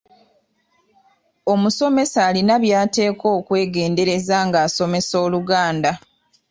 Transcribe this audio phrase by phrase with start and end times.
[1.53, 5.91] Omusomesa alina by’ateekwa okwegendereza ng’asomesa Oluganda.